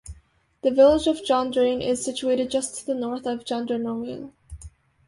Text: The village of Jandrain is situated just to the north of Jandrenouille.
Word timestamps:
The 0.63 0.71
village 0.71 1.05
of 1.05 1.21
Jandrain 1.23 1.79
is 1.79 2.03
situated 2.03 2.49
just 2.49 2.75
to 2.79 2.85
the 2.87 2.95
north 2.95 3.27
of 3.27 3.45
Jandrenouille. 3.45 4.31